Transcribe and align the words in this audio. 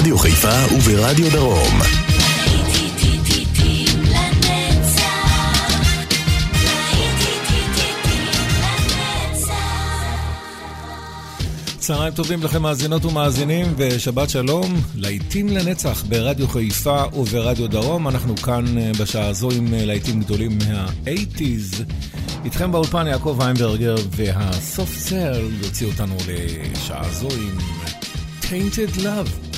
ברדיו 0.00 0.18
חיפה 0.18 0.74
וברדיו 0.76 1.30
דרום. 1.32 1.80
צהריים 11.78 12.14
טובים 12.14 12.42
לכם 12.42 12.62
מאזינות 12.62 13.04
ומאזינים 13.04 13.66
ושבת 13.76 14.30
שלום, 14.30 14.80
להיטים 14.96 15.48
לנצח 15.48 16.04
ברדיו 16.08 16.48
חיפה 16.48 17.02
וברדיו 17.14 17.68
דרום. 17.68 18.08
אנחנו 18.08 18.36
כאן 18.36 18.78
אה, 18.78 18.92
בשעה 19.00 19.26
הזו 19.26 19.50
עם 19.50 19.74
אה, 19.74 19.84
להיטים 19.84 20.20
גדולים 20.20 20.58
מה-80's. 20.58 21.82
איתכם 22.44 22.72
באולפן 22.72 23.06
יעקב 23.06 23.36
ויינברגר 23.40 23.94
והסוף 24.10 24.94
סל 24.98 25.48
יוציא 25.64 25.86
אותנו 25.86 26.16
לשעה 26.28 27.12
זו 27.12 27.28
עם 27.30 27.58
Tainted 28.42 28.98
Love. 28.98 29.49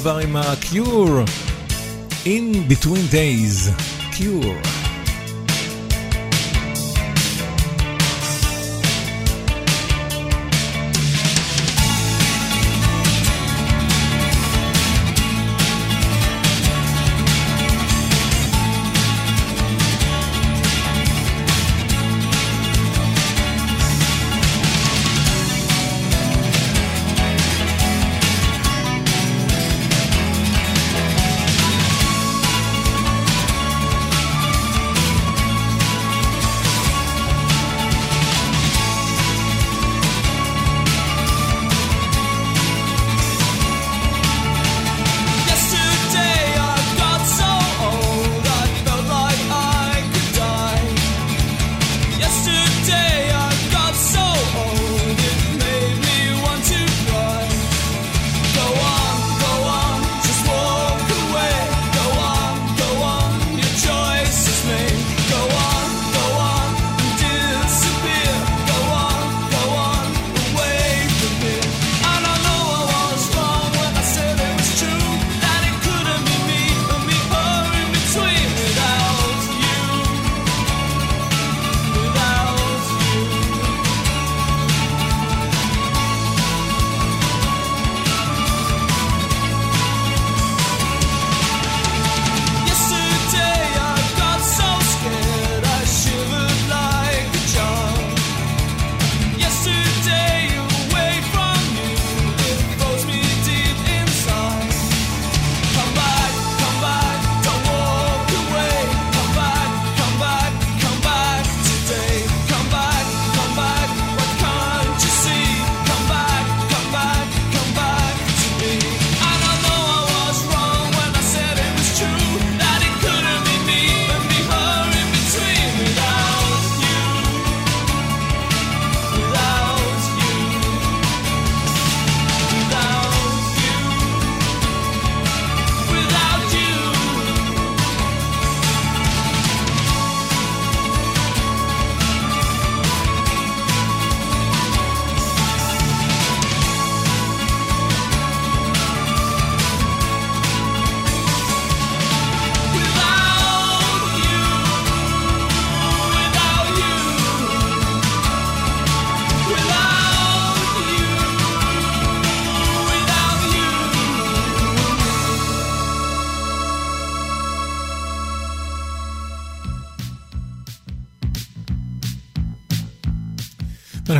כבר 0.00 0.18
עם 0.18 0.36
ה-Cure, 0.36 1.30
In 2.24 2.70
Between 2.70 3.12
Days, 3.12 3.70
Cure. 4.12 4.69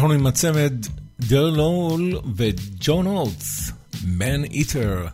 אנחנו 0.01 0.15
עם 0.15 0.27
הצמד 0.27 0.73
דר 1.19 1.49
לול 1.49 2.19
וג'ון 2.35 3.05
אוטס, 3.05 3.71
מן 4.05 4.43
איטר, 4.43 5.07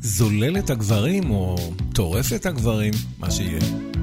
זולל 0.00 0.58
את 0.58 0.70
הגברים 0.70 1.30
או 1.30 1.56
טורף 1.94 2.32
את 2.32 2.46
הגברים, 2.46 2.92
מה 3.18 3.30
שיהיה. 3.30 3.95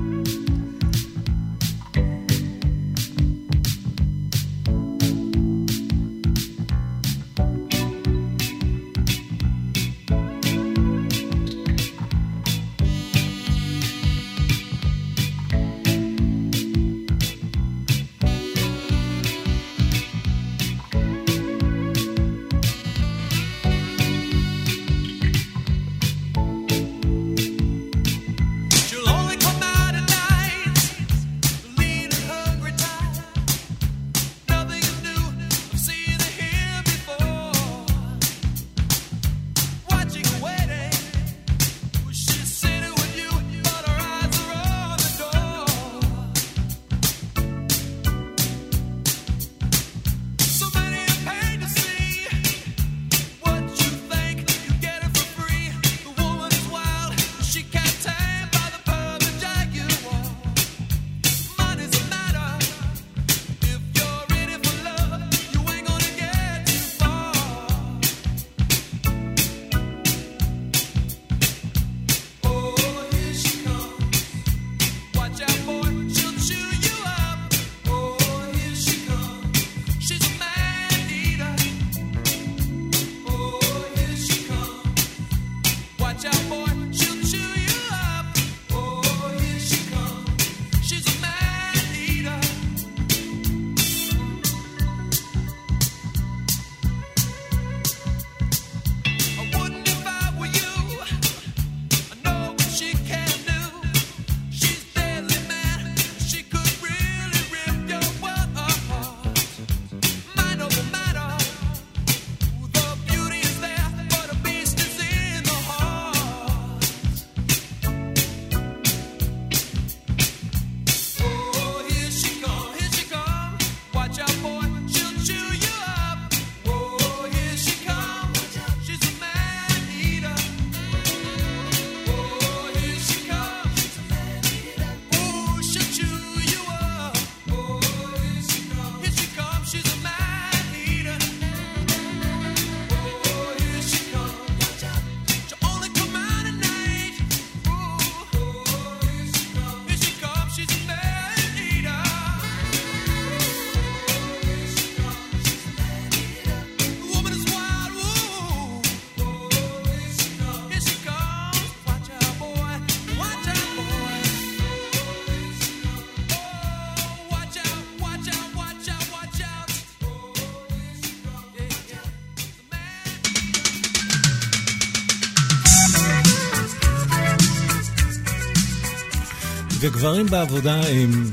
וגברים 179.82 180.26
בעבודה 180.26 180.75
הם 180.75 181.30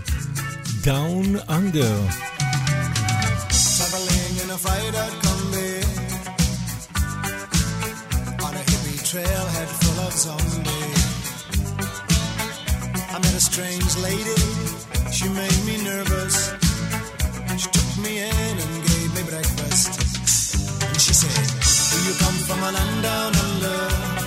דאון 0.82 1.36
אנדר. 1.50 2.00
trailhead 9.16 9.70
full 9.82 10.00
of 10.08 10.14
zombies. 10.26 11.04
I 13.14 13.18
met 13.24 13.36
a 13.42 13.44
strange 13.52 13.92
lady, 14.08 14.42
she 15.18 15.28
made 15.30 15.62
me 15.70 15.76
nervous. 15.92 16.36
She 17.62 17.68
took 17.78 17.92
me 18.04 18.14
in 18.20 18.56
and 18.64 18.74
gave 18.90 19.10
me 19.16 19.24
breakfast. 19.32 19.92
And 20.90 21.00
she 21.00 21.14
said, 21.22 21.44
Do 21.92 21.98
you 22.08 22.16
come 22.24 22.38
from 22.48 22.60
a 22.68 22.72
land 22.78 23.04
down 23.04 23.36
under? 23.46 24.19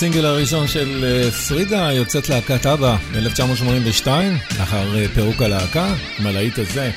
הסינגל 0.00 0.24
הראשון 0.24 0.66
של 0.66 1.04
אה, 1.04 1.30
פרידה 1.30 1.92
יוצאת 1.92 2.28
להקת 2.28 2.66
אבא 2.66 2.96
ב-1982, 3.12 4.06
לאחר 4.58 4.98
אה, 4.98 5.06
פירוק 5.14 5.42
הלהקה, 5.42 5.94
עם 6.18 6.26
הלהיט 6.26 6.58
הזה, 6.58 6.90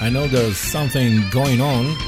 I 0.00 0.04
know 0.04 0.34
there's 0.34 0.72
something 0.72 1.34
going 1.34 1.60
on. 1.60 2.02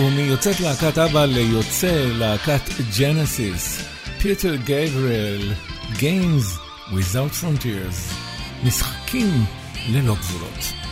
ומיוצאת 0.00 0.60
להקת 0.60 0.98
אבא 0.98 1.24
ליוצא 1.24 2.06
להקת 2.18 2.70
ג'נסיס, 2.98 3.88
פיטר 4.18 4.56
גבריאל, 4.56 5.52
Games 5.98 6.58
Without 6.92 7.32
Frontiers. 7.42 8.25
משחקים 8.66 9.44
ללא 9.88 10.14
גבולות. 10.14 10.85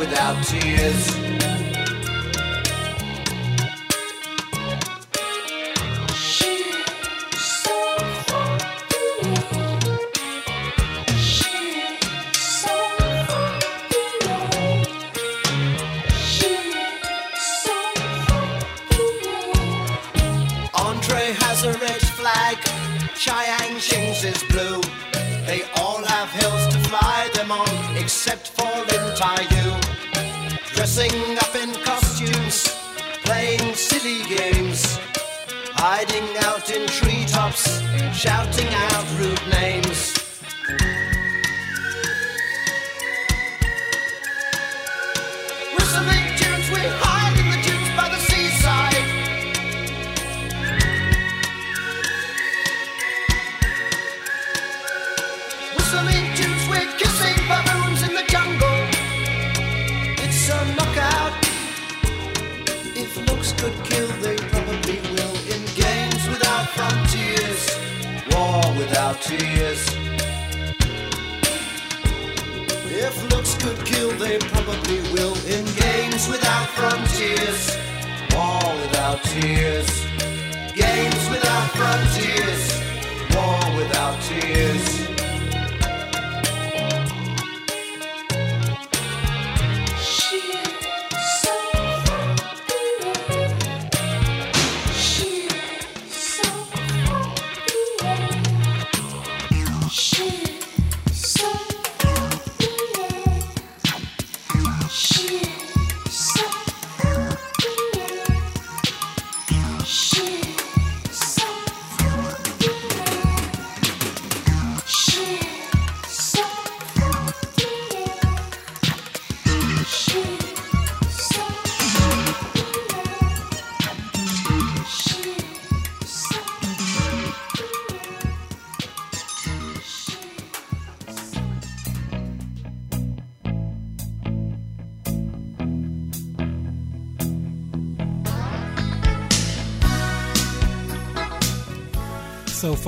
without 0.00 0.42
tears. 0.44 1.49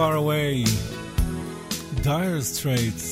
Far 0.03 0.17
away, 0.17 0.65
Dire 2.03 2.41
Straits. 2.41 3.12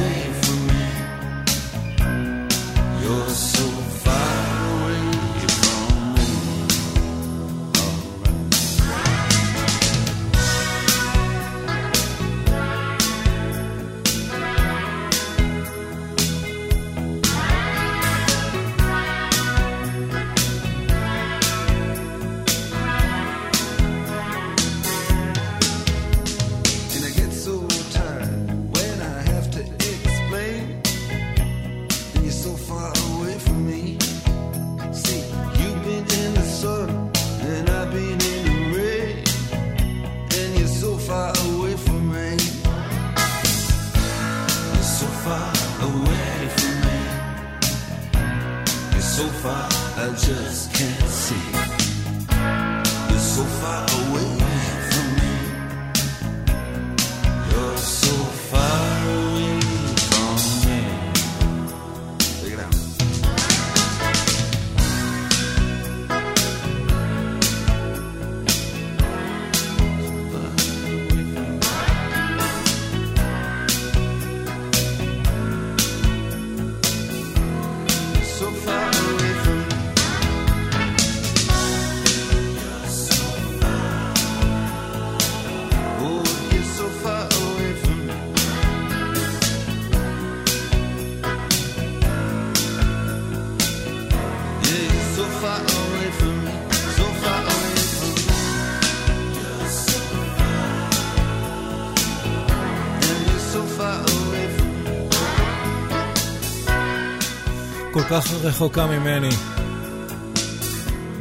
רחוקה 108.43 108.87
ממני. 108.87 109.29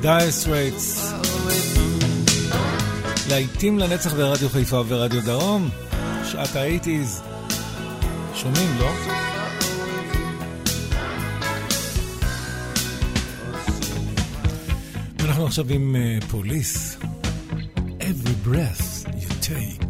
דייר 0.00 0.46
סטרייטס. 0.46 1.12
להיטים 3.28 3.78
לנצח 3.78 4.14
ברדיו 4.14 4.48
חיפה 4.48 4.82
ורדיו 4.88 5.24
דרום, 5.24 5.68
שעת 6.24 6.56
ה 6.56 6.63
eighties. 6.63 7.22
שומעים, 8.34 8.76
לא? 8.78 8.90
אנחנו 15.20 15.46
עכשיו 15.46 15.64
עם 15.70 15.96
אה, 15.96 16.18
פוליס. 16.30 16.96
Every 18.00 18.48
breath 18.48 19.06
you 19.06 19.46
take. 19.48 19.89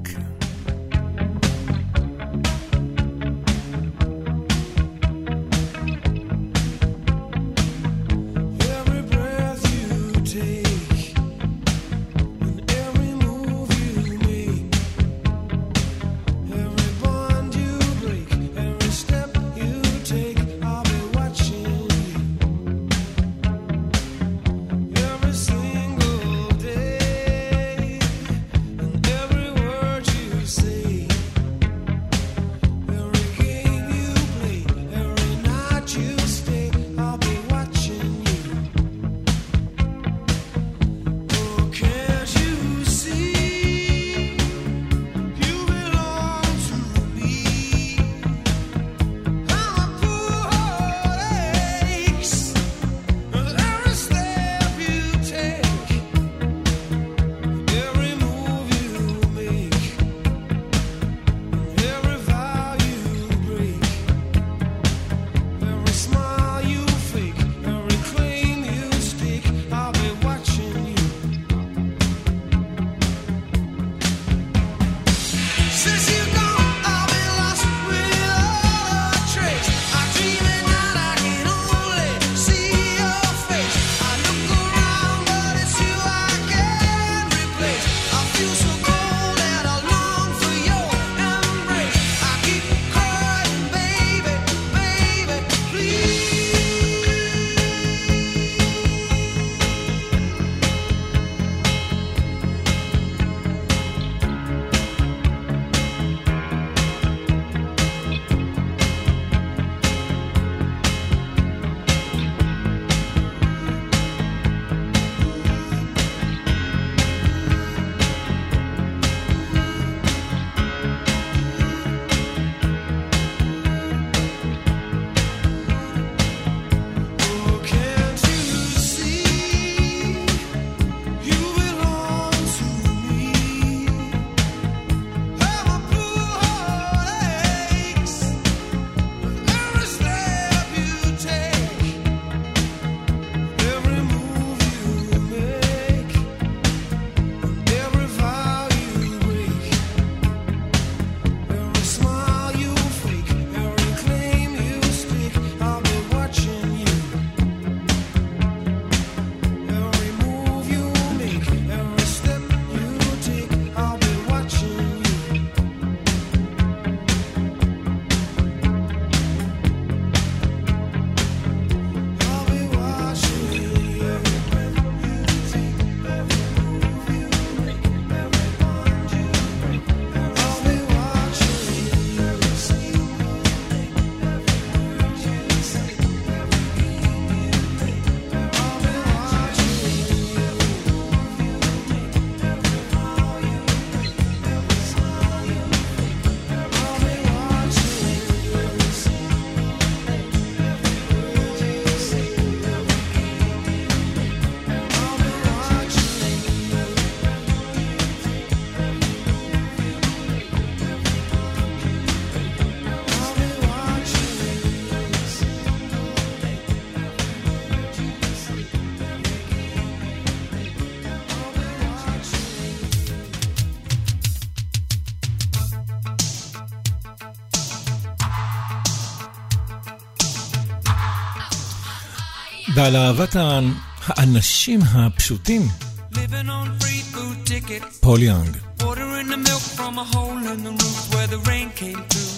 ועל 232.80 232.96
אהבת 232.96 233.36
ה- 233.36 233.60
האנשים 234.08 234.80
הפשוטים, 234.92 235.68
Living 236.14 236.48
on 236.50 236.84
free 236.84 237.04
food 237.16 237.48
tickets. 237.50 238.00
פול 238.02 238.24
יאנג. 238.24 238.56
Watering 238.80 239.30
the 239.34 239.38
milk 239.50 239.64
from 239.78 239.94
a 240.04 240.06
hole 240.14 240.40
in 240.54 240.60
the 240.68 240.74
roof 240.82 241.00
where 241.14 241.28
the 241.36 241.40
rain 241.52 241.68
came 241.82 242.02
through. 242.12 242.34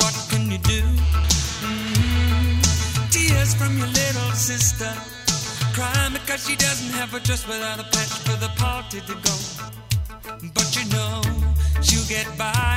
What 0.00 0.14
can 0.30 0.42
you 0.52 0.60
do? 0.74 0.80
Mm. 1.62 2.58
Tears 3.14 3.50
from 3.60 3.72
your 3.80 3.90
little 4.02 4.32
sister. 4.50 4.92
Crying 5.76 6.12
because 6.18 6.40
she 6.46 6.54
doesn't 6.66 6.92
have 7.00 7.10
a 7.18 7.20
dress 7.26 7.42
without 7.52 7.78
a 7.84 7.86
patch 7.94 8.14
for 8.26 8.36
the 8.44 8.50
party 8.64 8.98
to 9.08 9.14
go. 9.28 9.34
But 10.56 10.68
you 10.76 10.84
know 10.94 11.14
she'll 11.86 12.08
get 12.16 12.28
by. 12.46 12.74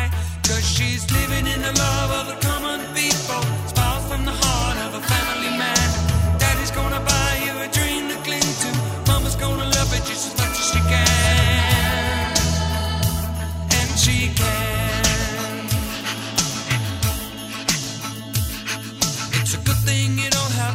Cause 0.47 0.65
she's 0.75 1.03
living 1.17 1.45
in 1.53 1.59
the 1.67 1.73
love 1.85 2.09
of 2.19 2.25
the 2.31 2.37
common 2.49 2.79
people. 2.99 3.41
Smiles 3.71 4.03
from 4.09 4.21
the 4.29 4.35
heart 4.43 4.77
of 4.85 4.91
a 5.01 5.03
family 5.11 5.26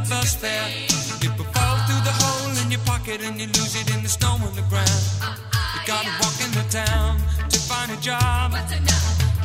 Have 0.03 0.23
us 0.23 0.35
there. 0.35 0.67
People 1.19 1.45
fall 1.55 1.77
through 1.87 2.03
the 2.03 2.15
hole 2.23 2.51
in 2.63 2.71
your 2.71 2.81
pocket 2.81 3.21
and 3.23 3.39
you 3.39 3.47
lose 3.47 3.75
it 3.79 3.87
in 3.95 4.03
the 4.03 4.09
snow 4.09 4.35
on 4.47 4.53
the 4.55 4.65
ground. 4.69 5.03
You 5.73 5.81
gotta 5.85 6.11
walk 6.21 6.35
in 6.43 6.51
the 6.51 6.65
town 6.69 7.19
to 7.49 7.59
find 7.59 7.91
a 7.91 7.99
job. 8.01 8.51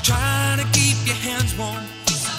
Try 0.02 0.56
to 0.58 0.66
keep 0.72 0.98
your 1.06 1.16
hands 1.16 1.56
warm. 1.56 1.84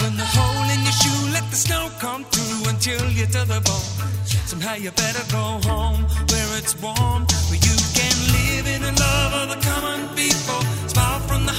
When 0.01 0.15
the 0.15 0.27
hole 0.35 0.67
in 0.75 0.81
your 0.83 0.97
shoe, 1.01 1.31
let 1.33 1.45
the 1.51 1.55
snow 1.55 1.89
come 1.99 2.23
through 2.25 2.69
until 2.69 3.03
you're 3.11 3.27
to 3.27 3.43
the 3.45 3.61
bone. 3.63 3.87
Somehow 4.51 4.75
you 4.75 4.91
better 4.91 5.23
go 5.31 5.59
home 5.69 6.03
where 6.31 6.51
it's 6.57 6.75
warm, 6.81 7.23
where 7.49 7.61
you 7.67 7.75
can 7.95 8.15
live 8.35 8.65
in 8.67 8.81
the 8.81 8.93
love 8.99 9.33
of 9.41 9.47
the 9.53 9.59
common 9.69 10.07
people. 10.15 10.61
Smile 10.87 11.19
from 11.27 11.45
the 11.45 11.58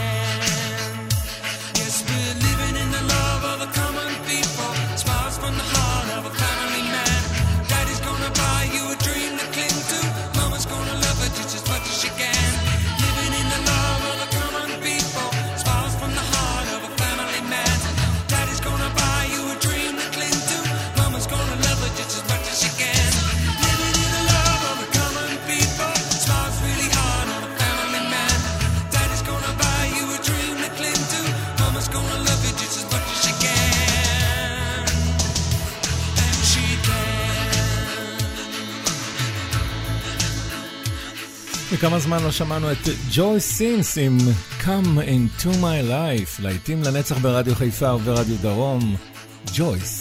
on 5.51 5.57
the 5.57 5.63
high. 5.63 5.90
וכמה 41.81 41.99
זמן 41.99 42.23
לא 42.23 42.31
שמענו 42.31 42.71
את 42.71 42.77
ג'וי 43.11 43.39
סינס 43.39 43.97
עם 43.97 44.17
Come 44.61 44.97
into 44.97 45.47
my 45.47 45.89
life, 45.89 46.41
להיטים 46.41 46.83
לנצח 46.83 47.17
ברדיו 47.17 47.55
חיפה 47.55 47.93
וברדיו 47.93 48.35
דרום, 48.41 48.95
ג'ויס 49.53 50.00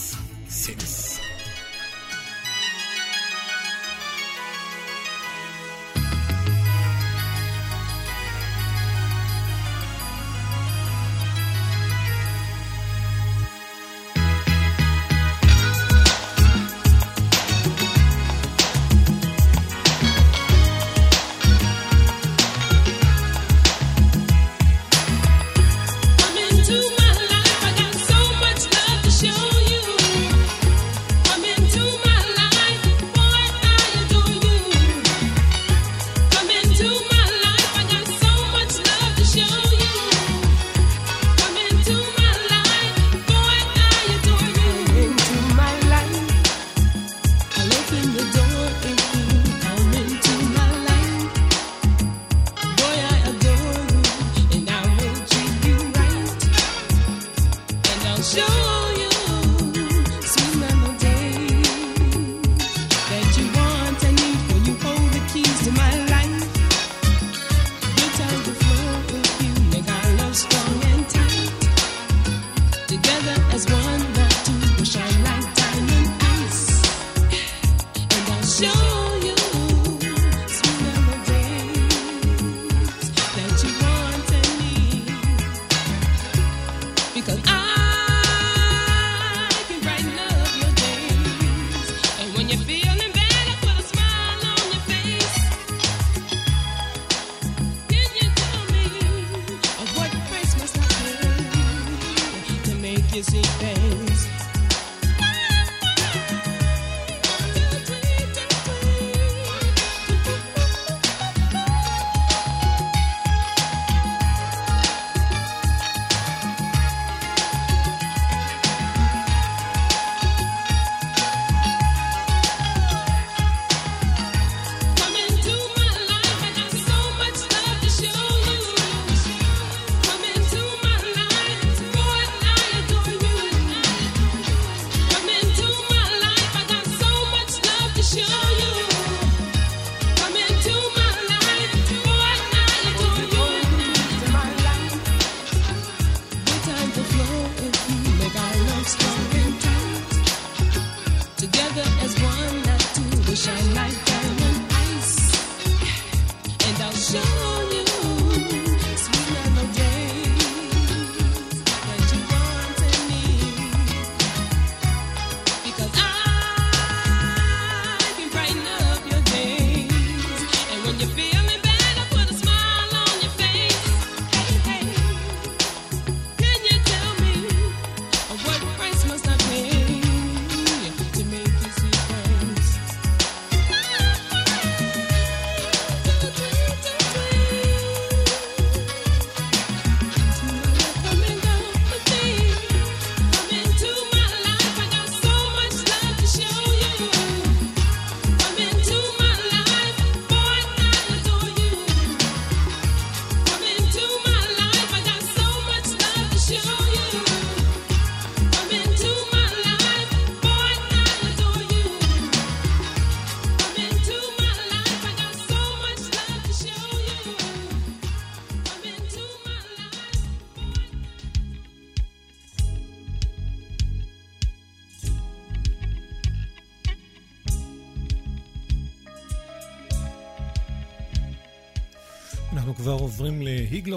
Big 233.82 233.94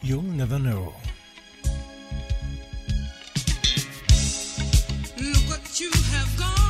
You'll 0.00 0.22
never 0.22 0.56
know. 0.56 0.92
Look 5.18 5.42
what 5.48 5.80
you 5.80 5.90
have 5.90 6.38
gone. 6.38 6.61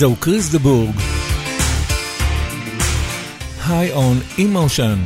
זהו 0.00 0.16
קריס 0.16 0.50
דה 0.50 0.58
בורג. 0.58 0.94
היי 3.68 3.92
און 3.92 4.18
אימושן. 4.38 4.98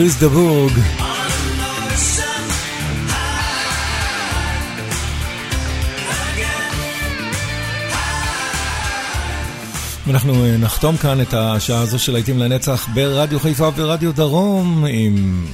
כריס 0.00 0.16
דה 0.16 0.32
בורג. 0.32 0.72
אנחנו 10.10 10.44
אה, 10.44 10.56
נחתום 10.56 10.96
כאן 10.96 11.20
את 11.20 11.34
השעה 11.34 11.80
הזו 11.80 11.98
של 11.98 12.12
להיטים 12.12 12.38
לנצח 12.38 12.88
ברדיו 12.94 13.40
חיפה 13.40 13.70
ורדיו 13.76 14.12
דרום 14.12 14.84
עם 14.88 15.46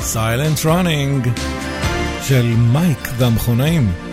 Silent 0.00 0.64
Running 0.64 1.28
של 2.22 2.54
מייק 2.56 3.08
והמכונאים. 3.18 4.07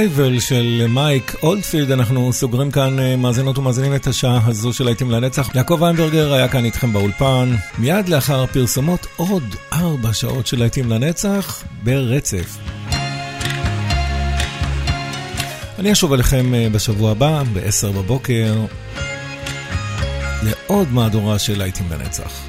Arrival 0.00 0.40
של 0.40 0.86
מייק 0.88 1.34
אולדפילד, 1.42 1.90
אנחנו 1.90 2.32
סוגרים 2.32 2.70
כאן 2.70 2.98
אה, 2.98 3.16
מאזינות 3.16 3.58
ומאזינים 3.58 3.94
את 3.94 4.06
השעה 4.06 4.40
הזו 4.46 4.72
של 4.72 4.84
להיטים 4.84 5.10
לנצח. 5.10 5.54
יעקב 5.54 5.82
איינברגר 5.82 6.32
היה 6.32 6.48
כאן 6.48 6.64
איתכם 6.64 6.92
באולפן. 6.92 7.54
מיד 7.78 8.08
לאחר 8.08 8.46
פרסומות 8.46 9.06
עוד 9.16 9.42
ארבע 9.72 10.12
שעות 10.12 10.46
של 10.46 10.58
להיטים 10.58 10.90
לנצח 10.90 11.64
ברצף. 11.82 12.58
אני 15.78 15.92
אשוב 15.92 16.12
אליכם 16.12 16.54
אה, 16.54 16.68
בשבוע 16.72 17.10
הבא, 17.10 17.42
ב-10 17.52 17.92
בבוקר, 17.92 18.54
לעוד 20.42 20.92
מהדורה 20.92 21.38
של 21.38 21.58
להיטים 21.58 21.86
לנצח. 21.90 22.46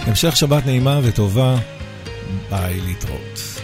המשך 0.00 0.36
שבת 0.36 0.66
נעימה 0.66 1.00
וטובה, 1.02 1.56
ביי 2.50 2.80
להתראות. 2.80 3.63